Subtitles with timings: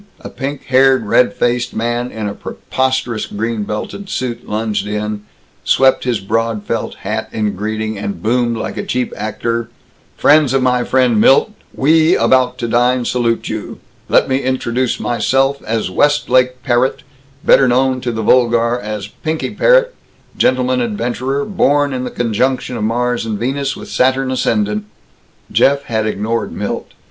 [0.21, 5.25] A pink haired, red faced man in a preposterous green belted suit lunged in,
[5.63, 9.69] swept his broad felt hat in greeting, and boomed like a cheap actor:
[10.17, 13.77] "Friends of my friend Milt, we about to dine salute you.
[14.09, 17.03] Let me introduce myself as Westlake Parrott,
[17.43, 19.93] better known to the vulgar as Pinky Parrott,
[20.35, 24.85] gentleman adventurer, born in the conjunction of Mars and Venus, with Saturn ascendant."
[25.51, 26.87] Jeff had ignored Milt.